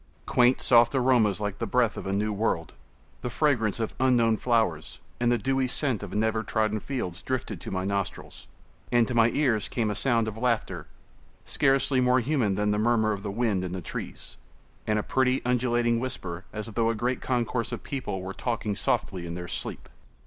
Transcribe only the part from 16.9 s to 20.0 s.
great concourse of people were talking softly in their sleep.